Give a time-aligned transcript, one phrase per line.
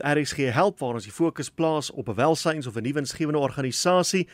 [0.00, 4.28] wat RSG help waar ons die fokus plaas op 'n welsyns of 'n nuwensgewende organisasie.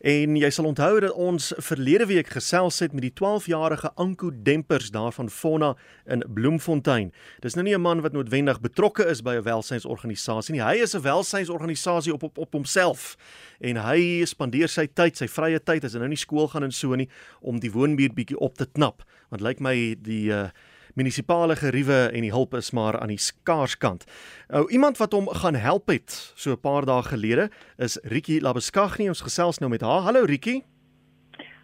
[0.00, 4.90] En jy sal onthou dat ons verlede week gesels het met die 12-jarige Anko Dempers
[4.90, 7.12] daar van Fonna in Bloemfontein.
[7.40, 10.62] Dis nou nie 'n man wat noodwendig betrokke is by 'n welsynsorganisasie nie.
[10.62, 13.16] Hy is 'n welsynsorganisasie op op op homself.
[13.60, 16.72] En hy spandeer sy tyd, sy vrye tyd as hy nou nie skool gaan en
[16.72, 17.08] so nie
[17.40, 19.02] om die woonbuurt bietjie op te knap.
[19.30, 20.48] Want lyk my die uh,
[20.96, 24.06] munisipale geriewe en die hulp is maar aan die skaarskant.
[24.48, 29.08] Nou iemand wat hom gaan help het so 'n paar dae gelede is Rietjie Labeskagni.
[29.08, 30.00] Ons gesels nou met haar.
[30.00, 30.64] Hallo Rietjie.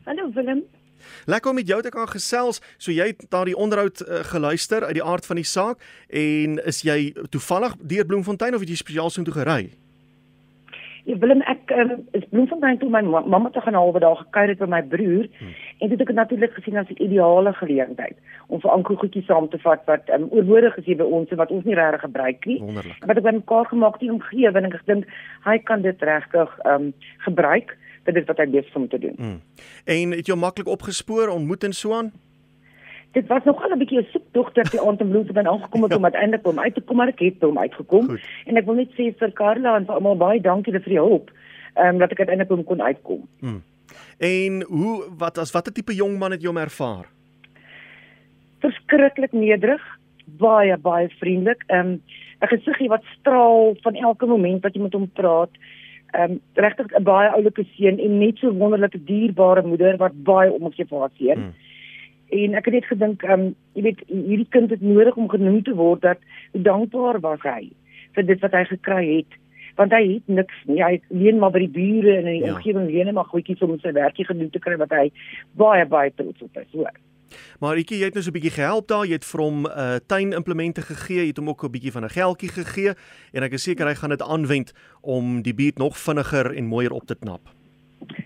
[0.04, 0.62] Hallo Willem.
[1.24, 2.60] Lekker om met jou te kan gesels.
[2.76, 6.82] So jy het daardie onderhoud uh, geluister uit die aard van die saak en is
[6.82, 9.81] jy toevallig deur Bloemfontein of het jy spesiaal so toe gery?
[11.05, 14.60] Ja, Willem, ek um, is Bloemfontein toe my mamma te gaan halwe dag gekuier het
[14.62, 15.55] by my broer hmm.
[15.83, 18.16] en dit het ek natuurlik gesien as 'n ideale geleentheid
[18.47, 21.41] om vir Anko goedjies saam te vat wat um, oorbodig is hier by ons en
[21.43, 22.59] wat ons nie regtig gebruik nie.
[22.60, 23.05] Wonderlik.
[23.07, 25.07] Wat ek bymekaar gemaak het om gee en ek dink
[25.45, 26.93] hy kan dit regtig um,
[27.27, 29.15] gebruik dit wat hy besig is om te doen.
[29.16, 29.41] Hmm.
[29.85, 32.13] En het jy maklik opgespoor ontmoet en so aan?
[33.13, 36.05] Dit was nogal 'n bietjie 'n soekdog dat die aand in Bloemfontein aangekom het om
[36.05, 38.21] uiteindelik om uit te kom maar ek het hom uitgekom Goed.
[38.46, 41.30] en ek wil net sê vir Karla en vir almal baie dankie vir die hulp
[41.74, 43.29] ehm um, dat ek uiteindelik hom kon uitkom.
[43.41, 43.63] Hmm.
[44.19, 47.07] En hoe wat as watter tipe jong man het jy hom ervaar?
[48.60, 49.82] Verskriklik nederig,
[50.24, 51.65] baie baie vriendelik.
[51.66, 52.02] Ehm um,
[52.41, 55.51] 'n gesiggie wat straal van elke oomblik wat jy met hom praat.
[56.10, 60.52] Ehm um, regtig 'n baie oulike seun en net so wonderlike dierbare moeder wat baie
[60.52, 61.38] om ons vir haar seun.
[61.38, 61.54] Hmm
[62.33, 63.45] en ek het net gedink um
[63.77, 66.19] jy weet hierdie kind het nodig om genoem te word dat
[66.53, 67.71] dankbaar was hy
[68.16, 69.38] vir dit wat hy gekry het
[69.77, 72.56] want hy het niks nie hy leen maar by die bure en in die ja.
[72.56, 75.09] omgewing leen maar goedjies om sy werkie gedoen te kry wat hy
[75.60, 76.93] baie baie trots op is hoor
[77.65, 79.06] Maar Rikie, jy het nou so 'n bietjie gehelp daar.
[79.06, 81.22] Jy het vir hom uh, tuinimplemente gegee.
[81.22, 82.93] Jy het hom ook 'n bietjie van 'n geldjie gegee
[83.33, 86.93] en ek is seker hy gaan dit aanwend om die buurt nog vinniger en mooier
[86.93, 87.62] op te knap.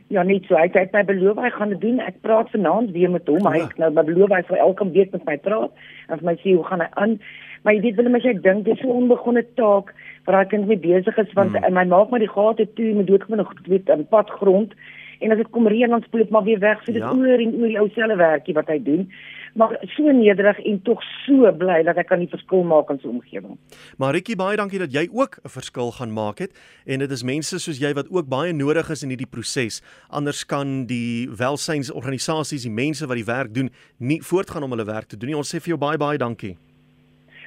[0.09, 0.57] Ja, net so.
[0.57, 2.01] Hy het my beloof hy gaan dit doen.
[2.01, 3.47] Ek praat vanaand weer met hom.
[3.47, 6.37] Hy het nou my beloof hy sal elke week met my praat en vir my
[6.43, 7.17] sê hoe gaan hy aan.
[7.63, 9.95] Maar jy weet wel as jy dink dis so 'n onbegonne taak
[10.27, 11.75] wat daai kind mee besig is want hmm.
[11.75, 14.75] my maak maar die gate toe met doodgewoon nog weet in padgrond
[15.21, 16.85] en as dit kom reën dan spoel dit maar weer weg.
[16.85, 17.11] So dit ja.
[17.11, 19.11] oor en oor die ou selfe werkie wat hy doen
[19.57, 23.09] maar so nederig en tog so bly dat ek kan die verskil maak in so
[23.09, 23.57] 'n omgewing.
[23.99, 26.53] Maritjie, baie dankie dat jy ook 'n verskil gaan maak het
[26.85, 29.83] en dit is mense soos jy wat ook baie nodig is in hierdie proses.
[30.09, 35.09] Anders kan die welsynsorganisasies, die mense wat die werk doen, nie voortgaan om hulle werk
[35.09, 35.37] te doen nie.
[35.37, 36.57] Ons sê vir jou baie baie dankie.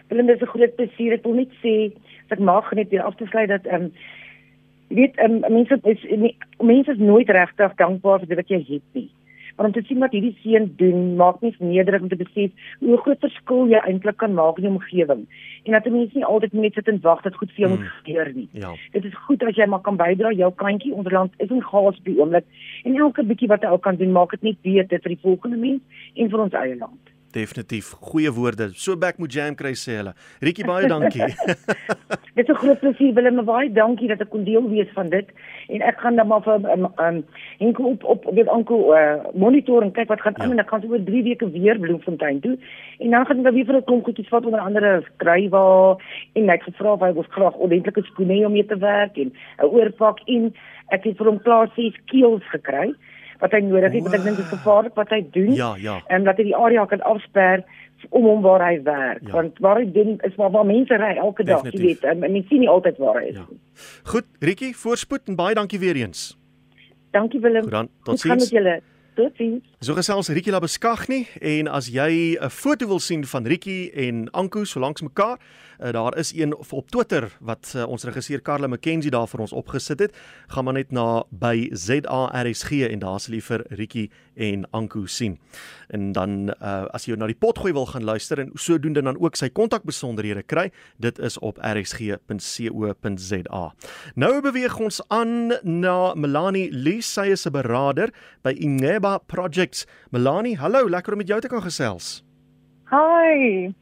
[0.08, 1.14] Willem, dit is 'n groot plesier.
[1.14, 1.94] Ek wil net sê
[2.28, 3.92] dat mag net weer af te sluit dat ehm um,
[4.88, 8.66] weet ehm um, mense is nie, mense is nooit regtig dankbaar vir dit wat jy
[8.68, 9.10] het nie
[9.60, 13.00] maar om te sien wat hierdie seun doen maak net nederig om te besef hoe
[13.04, 15.26] groot verskil jy eintlik kan maak in die omgewing
[15.66, 17.98] en dat mense nie altyd net sit en wag dat goed vir jou moet hmm.
[17.98, 18.48] gebeur nie.
[18.64, 18.72] Ja.
[18.96, 22.16] Dit is goed as jy maar kan bydra jou kantjie onderland is in gas die
[22.22, 22.48] oomblik
[22.88, 25.60] en elke bietjie wat jy ook kan doen maak dit net beter vir die volgende
[25.60, 27.16] mens en vir ons eie land.
[27.32, 28.72] Definitief goeie woorde.
[28.74, 30.16] So back moet jam kry sê hulle.
[30.42, 31.28] Rietjie baie dankie.
[32.36, 35.28] dit is 'n groot plesier Willem, baie dankie dat ek kon deel wees van dit
[35.70, 37.20] en ek gaan dan maar vir um, um
[37.60, 40.54] enkel op op weet anko uh, monitor en kyk wat gaan aan ja.
[40.58, 42.58] en ek gaan oor 3 weke weer Bloemfontein toe
[42.98, 45.98] en dan gaan ek weer vir 'n klomp goedjies vat onder andere skrywa
[46.34, 49.30] en ek gevra of hy wil graag ordentlike skoene om mee te werk en
[49.62, 50.54] 'n oorpak en
[50.90, 52.96] ek het vir hom klaar 6 keels gekry
[53.40, 55.54] wat hy nodig het, want ek dink is gevaarlik wat hy doen.
[55.56, 56.00] Ja, ja.
[56.12, 57.64] En dat hy die area kan afsper
[58.16, 59.34] om hom waar hy werk, ja.
[59.36, 62.48] want waar hy doen is waar, waar mense ry elke dag, jy weet, en mense
[62.52, 63.48] sien nie altyd waar hy is ja.
[63.50, 63.60] nie.
[64.12, 66.30] Goed, Rietjie, voorspoed en baie dankie weer eens.
[67.16, 67.68] Dankie Willem.
[67.68, 68.52] Goed dan, tot sins.
[69.20, 69.64] Totsiens.
[69.84, 74.64] So gesels Rietjie Labeskagni en as jy 'n foto wil sien van Rietjie en Anko
[74.64, 75.38] so langs mekaar,
[75.80, 79.52] uh, daar is een op Twitter wat uh, ons regisseur Karla McKenzie daar vir ons
[79.52, 80.16] opgesit het.
[80.48, 85.40] Gaan maar net na by ZARSG en daar sal jy vir Rietjie en Anko sien.
[85.88, 89.36] En dan uh, as jy na die potgooi wil gaan luister en sodoende dan ook
[89.36, 93.74] sy kontakbesonderhede kry, dit is op rsg.co.za.
[94.16, 98.14] Nou beweeg ons aan na Melanie Lee, sy is 'n beraader
[98.44, 98.56] by
[99.10, 99.88] Ingeba Projects.
[100.12, 102.24] Melanie, hallo, lekker om met jou te kan gesels.
[102.92, 103.74] Hi.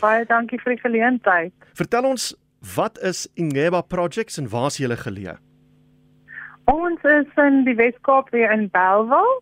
[0.00, 1.52] Baie dankie vir die geleentheid.
[1.74, 2.34] Vertel ons,
[2.76, 5.36] wat is Ingeba Projects en waar is julle geleë?
[6.70, 9.38] Ons is in die Weskaap hier in Bellville.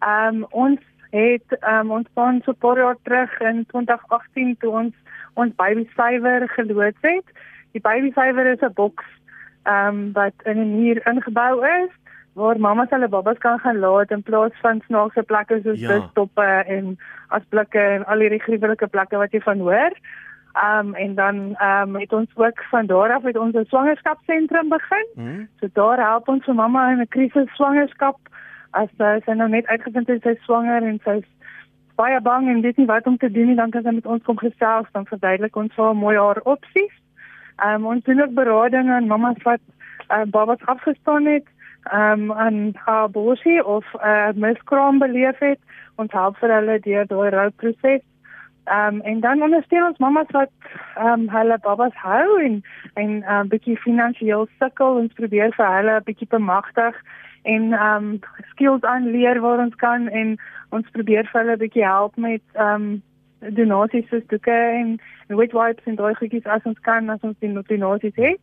[0.00, 0.80] Ehm um, ons
[1.12, 4.94] het ehm um, ons van so paar jaar terug in 2018 toe ons
[5.34, 7.24] ons baby sywer geloods het.
[7.72, 9.04] Die baby sywer is 'n boks
[9.64, 11.92] ehm um, wat in 'n muur ingebou is
[12.38, 15.88] waar mamas hulle babas kan gaan laat in plaas van snaakse plekke soos ja.
[15.92, 16.96] bustoppe en
[17.34, 19.98] asblikke en al hierdie gruwelike plekke wat jy van hoor.
[20.58, 25.06] Um, en dan um, het ons ook van daar af met ons swangerskapsentrum begin.
[25.14, 25.48] Mm.
[25.60, 28.18] So daar help ons vir mamma in 'n krisis swangerskap
[28.70, 31.22] as uh, sy nou net uitgevind het sy swanger en sy
[31.94, 34.22] baie bang en weet nie wat om te doen nie, dan kan sy met ons
[34.22, 36.94] kom gesels, dan verduidelik ons haar mooi haar opsies.
[37.64, 39.62] Um, ons doen ook berading aan mammas wat
[40.10, 41.46] uh, babas afgestaan het,
[41.82, 42.74] ehm um, aan
[43.12, 45.58] bosie of 'n uh, miskraam beleef het.
[45.96, 48.02] Ons help vir hulle deur daai rouproses.
[48.64, 50.50] Ehm um, en dan ondersteun ons mammas wat
[50.96, 52.62] ehm um, hulle babas hou en
[52.94, 56.94] en 'n uh, bietjie finansiëel sukkel en probeer vir hulle 'n bietjie bemagtig
[57.42, 58.20] en ehm um,
[58.50, 60.36] skills aanleer waar ons kan en
[60.70, 63.02] ons probeer vir hulle 'n bietjie help met ehm um,
[63.40, 67.52] donasies soos doeke en, wet wipes en daai goedjies as ons kan as ons die
[67.68, 68.40] donasies het.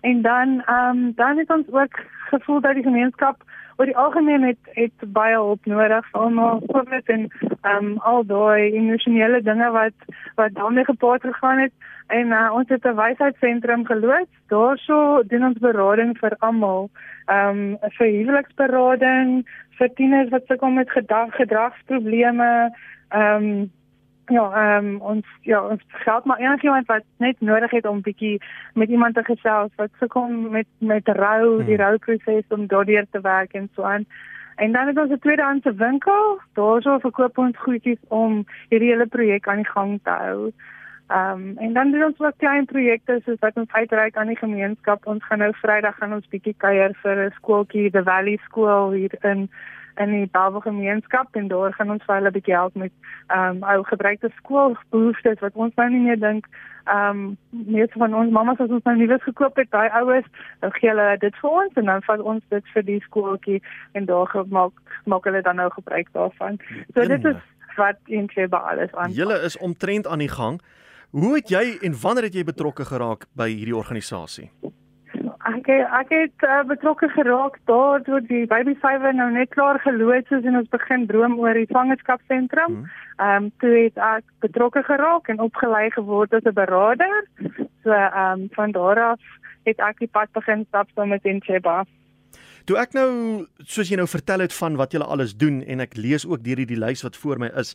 [0.00, 2.00] En dan ehm um, dan het ons ook
[2.30, 3.42] gevoel dat die gemeenskap
[3.76, 7.28] oor die algemeen het het baie hulp nodig vir almal COVID en
[7.62, 11.72] ehm um, al daai emosionele dinge wat wat daarmee gepaard gegaan het
[12.06, 14.30] en uh, ons het 'n wysheidsentrum geloods.
[14.48, 16.90] Daarso doen ons berading vir almal.
[17.26, 19.48] Ehm um, vir huweliksberading,
[19.78, 22.70] vir tieners wat sukkel met gedrag, gedragsprobleme,
[23.08, 23.72] ehm um,
[24.28, 28.40] Ja, ehm um, ons ja, ons help maar enigiemand wat net nodig het om bietjie
[28.74, 31.64] met iemand te gesels wat gekom met met rou, hmm.
[31.64, 34.04] die rouproses om daardeur te werk en so aan.
[34.56, 36.40] En dan het ons 'n tweedehandse winkel.
[36.52, 40.52] Daarso verkoop ons goedjies om hierdie hele projek aan die gang te hou.
[41.08, 44.42] Ehm um, en dan doen ons ook klein projekte soos wat ons uitreik aan die
[44.44, 45.06] gemeenskap.
[45.06, 49.14] Ons gaan nou Vrydag gaan ons bietjie kuier vir 'n skooltjie, the Valley School hier
[49.20, 49.48] in
[49.98, 52.92] in die Bellville gemeenskap en daar gaan ons vir hulle 'n bietjie help met
[53.26, 56.46] ehm um, ou gebruikte skoolbehoeftes wat ons nou nie meer dink
[56.84, 60.28] ehm um, meeste van ons mammas as ons nou nuus gekoop het, daai ouers,
[60.60, 63.62] dan gee hulle dit vir ons en dan vat ons dit vir die skooltjie
[63.92, 64.72] en daar maak
[65.04, 66.58] maak hulle dan nou gebruik daarvan.
[66.94, 67.40] So dit is
[67.76, 69.12] wat eintlik by alles aan.
[69.12, 70.60] Julle is omtrent aan die gang.
[71.10, 74.50] Hoe het jy en wanneer het jy betrokke geraak by hierdie organisasie?
[75.48, 80.30] Ek ek het uh, betrokke geraak daar toe die baby fiver nou net klaar geloods
[80.34, 82.74] is en ons begin droom oor die swangerskapsentrum.
[82.74, 82.90] Hmm.
[83.18, 87.24] Ehm um, toe het ek betrokke geraak en opgelei geword as 'n beraader.
[87.82, 89.20] So ehm um, van daar af
[89.64, 91.84] het ek die pad begin stap saam met Incheba.
[92.64, 95.96] Toe ek nou soos jy nou vertel het van wat jy alles doen en ek
[95.96, 97.74] lees ook deur hierdie lys wat voor my is.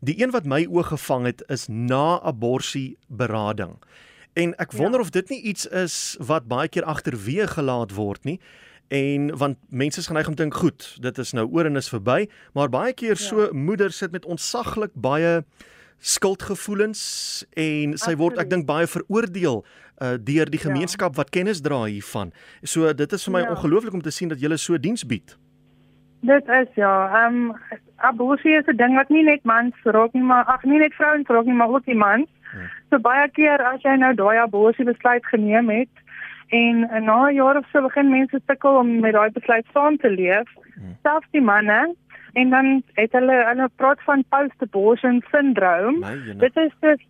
[0.00, 3.78] Die een wat my oog gevang het is na abortus berading.
[4.38, 4.78] En ek ja.
[4.78, 5.06] wonder ja.
[5.06, 8.38] of dit nie iets is wat baie keer agterweë gelaat word nie.
[8.88, 11.90] En want mense is geneig om te dink, goed, dit is nou oor en is
[11.92, 12.22] verby,
[12.56, 13.24] maar baie keer ja.
[13.24, 15.42] so moeders sit met ontsaglik baie
[15.98, 17.02] skuldgevoelens
[17.58, 18.20] en sy Absoluut.
[18.22, 20.68] word ek dink baie veroordeel uh, deur die ja.
[20.68, 21.18] gemeenskap ja.
[21.24, 22.32] wat kennis dra hiervan.
[22.62, 23.52] So dit is vir my ja.
[23.56, 25.34] ongelooflik om te sien dat jy so diens bied.
[26.26, 26.92] Dit is ja,
[27.24, 30.78] ehm um, abortus is 'n ding wat nie net mans raak nie, maar ag nie
[30.78, 32.30] net vrouens raak nie, maar ook die mans.
[32.90, 36.04] So baie keer as jy nou daai abortus besluit geneem het
[36.48, 40.10] en na 'n jaar of so begin mense sukkel om met daai besluit saam te
[40.10, 40.96] leef, hmm.
[41.02, 41.94] selfs die manne
[42.32, 46.04] en dan het hulle hulle praat van post-abortion syndroom.
[46.38, 47.00] Dit is dus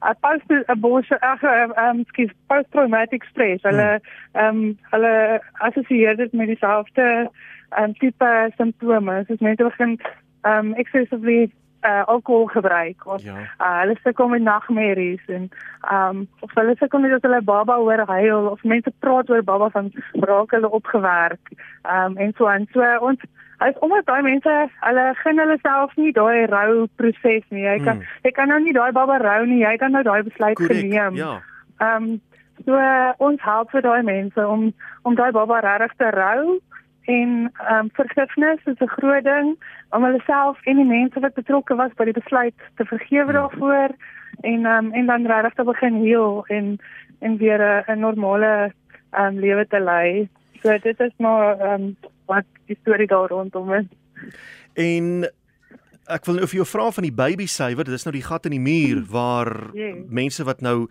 [0.00, 3.62] 'n post-abortion ag ehm skielik post-traumatic stress.
[3.62, 4.42] Hulle hmm.
[4.42, 7.30] ehm um, hulle assosieer dit met dieselfde
[7.70, 9.18] ehm um, tipe simptome.
[9.18, 10.00] Dit is mense begin
[10.42, 11.50] ehm um, excessively
[11.82, 13.34] uh alkohol gebruik of ja.
[13.58, 15.48] uh hulle sukkel met nagmerries en
[15.92, 19.70] um of hulle sukkel met dat hulle baba hoor huil of mense praat oor baba
[19.70, 23.20] van raak hulle opgewerk um en so en so ons
[23.58, 27.96] as omdat daai mense hulle gen hulle self nie daai rou proses nie jy kan
[27.96, 28.06] hmm.
[28.22, 30.80] jy kan nou nie daai baba rou nie jy kan nou daai besluit Correct.
[30.80, 31.38] geneem ja
[31.80, 32.20] um
[32.66, 34.72] so uh, ons help vir daai mense om
[35.02, 36.58] om daai baba regtig te rou
[37.08, 39.56] en ehm um, vergifnis is 'n groot ding
[39.90, 43.38] om hulle self en die mense wat betrokke was by die besluit te vergewe ja.
[43.38, 43.90] daarvoor
[44.40, 46.78] en ehm um, en dan regtig te begin heel en
[47.18, 48.72] en weer 'n normale
[49.10, 50.28] ehm um, lewe te lei.
[50.62, 51.96] So dit is maar ehm um,
[52.26, 53.88] wat die storie daar rondom is.
[54.74, 55.30] En
[56.06, 58.44] ek wil nou vir jou vra van die baby syfer, dit is nou die gat
[58.44, 59.96] in die muur waar yeah.
[60.08, 60.88] mense wat nou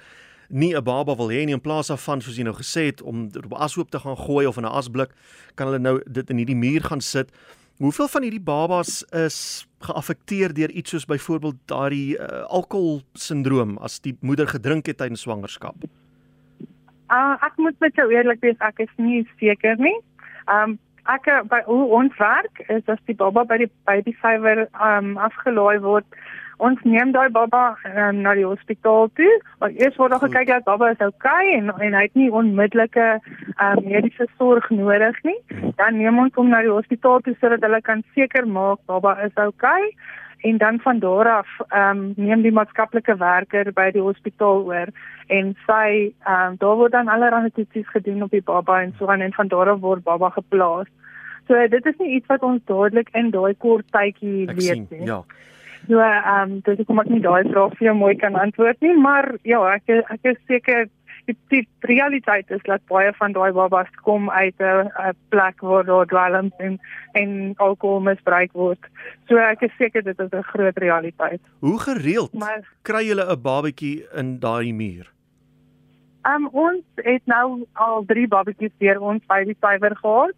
[0.50, 3.30] nie 'n baba wil hê nie in plaas daarvan soos jy nou gesê het om
[3.46, 5.12] op ashoop te gaan gooi of in 'n asblik
[5.56, 7.32] kan hulle nou dit in hierdie muur gaan sit.
[7.78, 14.00] Hoeveel van hierdie babas is geaffekteer deur iets soos byvoorbeeld daardie uh, alkohol sindroom as
[14.00, 15.76] die moeder gedrink het tydens swangerskap?
[17.12, 19.96] Uh, ek moet met jou eerlik wees, ek is nie seker nie.
[20.50, 25.80] Um ek by ons werk is as die baba by die baby fiver um afgelaai
[25.80, 26.18] word
[26.58, 29.32] ons neem daai baba um, na die hospitaal toe.
[29.62, 33.08] Maar eers word daar gekyk dat baba is okay en en hy het nie onmiddellike
[33.18, 35.38] um, mediese sorg nodig nie.
[35.82, 39.36] Dan neem ons hom na die hospitaal toe sodat hulle kan seker maak baba is
[39.48, 39.94] okay.
[40.42, 44.90] en dan van daar af ehm um, neem die maatskaplike werker by die hospitaal oor
[45.28, 49.08] en sy ehm um, daar word dan allerlei toetsies gedoen op die baba en so
[49.08, 50.88] aan en van daar af word baba geplaas.
[51.48, 55.06] So dit is nie iets wat ons dadelik in daai kort tydjie weet nie.
[55.06, 55.24] Ja.
[55.88, 58.94] So ehm um, dis kom ek nie daai vraag vir jou mooi kan antwoord nie,
[59.00, 60.88] maar ja, ek ek is seker
[61.28, 66.06] die, die realiteit is dat baie van daai babas kom uit 'n plek waar daar
[66.06, 66.80] dwelms en
[67.12, 68.80] en alkohol misbruik word.
[69.28, 71.42] So ek is seker dit is 'n groot realiteit.
[71.60, 75.12] Hoe gereeld maar, kry julle 'n babatjie in daai muur?
[76.28, 80.36] Um, ons het nou al 3 babatjies deur ons baby syfer gehad.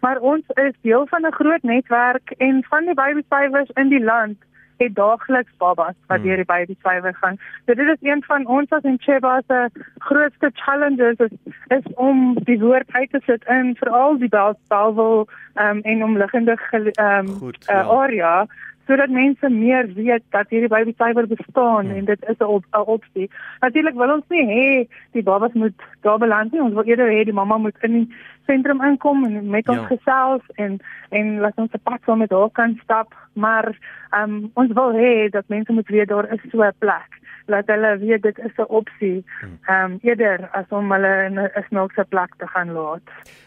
[0.00, 4.04] Maar ons is deel van 'n groot netwerk en van die baby syfers in die
[4.04, 4.38] land
[4.82, 6.26] het daagliks babas wat hmm.
[6.26, 7.38] deur die baby syfer gaan.
[7.66, 12.34] So dit is een van ons as en Cheba se grootste challenges is, is om
[12.44, 17.52] die woord uit te sit in veral die Bellville um, en omliggende ehm um, uh,
[17.66, 17.82] ja.
[17.82, 18.46] area
[18.86, 21.96] sodat mense meer weet dat hierdie baby cyber bestaan hmm.
[21.96, 23.30] en dit is 'n op, opsie.
[23.60, 26.62] Natuurlik wil ons nie hê die babas moet daar beland nie.
[26.62, 28.08] Ons wil eerder hê die mamma moet in die
[28.46, 29.86] sentrum inkom en met ons ja.
[29.86, 33.76] gesels en en laat ons 'n pad saam met haar kan stap, maar
[34.10, 37.98] um, ons wil hê dat mense moet weet daar is so 'n plek laat hulle
[37.98, 39.24] weet dit is 'n opsie.
[39.40, 39.58] Hmm.
[39.66, 43.02] Ehm um, eerder as om hulle in 'n snaakse plek te gaan laat.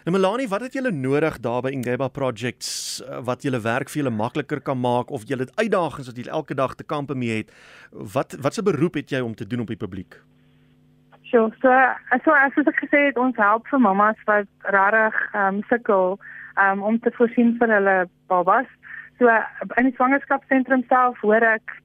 [0.05, 4.03] Nou Melanie, wat het julle nodig daar by Ingeba Projects eh, wat julle werk vir
[4.03, 7.51] julle makliker kan maak of julle uitdagings wat julle elke dag te kampe mee het?
[7.91, 10.21] Wat wat se beroep het jy om te doen op die publiek?
[11.23, 11.69] So, so,
[12.23, 16.19] so as ek gesê het, ons help vir mamas wat rarig ehm um, sukkel
[16.55, 17.95] um, om te voorsien vir hulle
[18.27, 18.67] babas.
[19.19, 19.31] So
[19.79, 21.75] in die swangerskapsentrum self hoor ek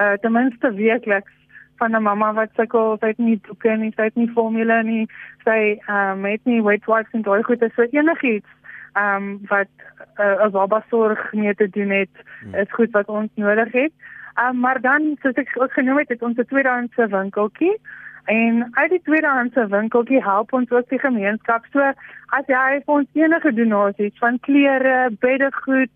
[0.00, 1.32] uh, ten minste weekliks
[1.80, 5.04] van 'n mamma wat sukkel, sy het nie doeke nie, sy het nie formule nie,
[5.44, 8.50] sy ehm um, het nie weight wipes en daai goeie so enigiets
[8.92, 9.72] ehm um, wat
[10.18, 12.54] uh, 'n baba sorg mee te doen het, hmm.
[12.54, 13.92] is goed wat ons nodig het.
[14.34, 17.76] Ehm um, maar dan soos ek ook genoem het, het ons 'n tweedehandse winkeltjie
[18.24, 21.64] en uit die tweedehandse winkeltjie help ons ook die gemeenskap.
[21.72, 21.80] So
[22.26, 25.92] as jy vir ons enige donasies van klere, beddegoed,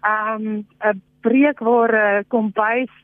[0.00, 2.94] ehm um, 'n breekware, kombuis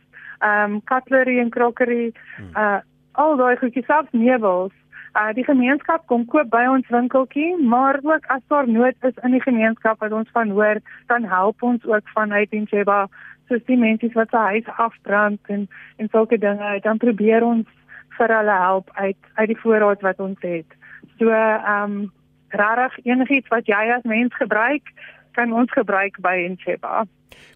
[0.43, 2.55] ehm um, cutlery en crockery, hmm.
[2.57, 2.81] uh
[3.13, 4.73] al daai goedjies selfs meubels.
[5.13, 9.37] Uh die gemeenskap kom koop by ons winkeltjie, maar ook as daar nood is in
[9.37, 10.81] die gemeenskap wat ons van hoor,
[11.13, 13.07] dan help ons ook vanuit Incheba
[13.49, 17.69] soos die mense wat se huis afbrand en en sulke dinge, dan probeer ons
[18.19, 20.79] vir hulle help uit uit die voorraad wat ons het.
[21.19, 22.13] So ehm um,
[22.53, 24.89] rarig enigiets wat jy as mens gebruik,
[25.33, 27.05] kan ons gebruik by Incheba.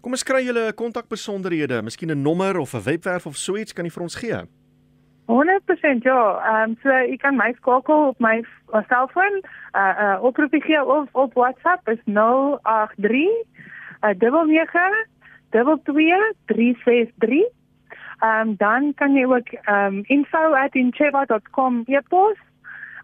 [0.01, 3.85] Kom ons kry julle kontakbesonderhede, miskien 'n nommer of 'n webwerf of so iets kan
[3.85, 4.41] jy vir ons gee?
[5.27, 6.39] 100% ja.
[6.39, 8.43] Ehm um, so jy kan my skakel op my
[8.87, 9.41] selfoon,
[9.75, 13.27] uh uh oproep gee of op WhatsApp is 083
[14.01, 15.07] uh 99
[15.49, 17.43] 22363.
[18.19, 22.37] Ehm um, dan kan jy ook ehm um, info@incheva.com e-pos.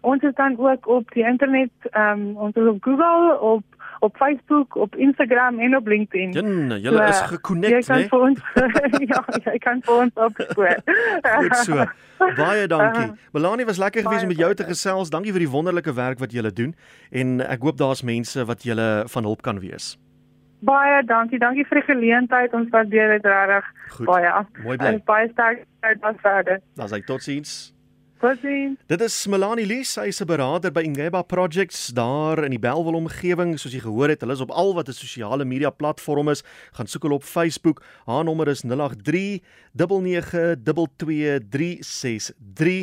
[0.00, 3.62] Ons is dan ook op die internet, ehm um, ons is op Google, op
[4.04, 6.32] op Facebook, op Instagram en op LinkedIn.
[6.32, 7.96] Ja, julle so, is gekonnekt, né?
[7.96, 9.06] Nee?
[9.12, 10.76] ja, jy kan vir ons opspoor.
[11.22, 11.86] Goed so.
[12.36, 13.08] Baie dankie.
[13.10, 15.10] Uh, Melanie was lekker geweest om met jou te gesels.
[15.10, 16.74] Dankie vir die wonderlike werk wat julle doen
[17.10, 19.94] en ek hoop daar's mense wat julle van hulp kan wees.
[20.64, 21.38] Baie dankie.
[21.38, 22.54] Dankie vir die geleentheid.
[22.56, 23.70] Ons waardeer dit regtig
[24.08, 24.32] baie.
[24.64, 24.98] Mooi bly.
[25.04, 26.60] Baie sterk uit verder.
[26.76, 27.73] Dan sê totsiens.
[28.24, 28.78] Totsiens.
[28.88, 32.96] Dit is Melanie Lee, sy is 'n beraader by Ingeba Projects daar in die Bellville
[32.96, 34.20] omgewing, soos jy gehoor het.
[34.20, 36.42] Hulle is op al wat 'n sosiale media platform is.
[36.72, 37.82] Gaan soek hulle op Facebook.
[38.06, 42.82] Haar nommer is 083 9922 363.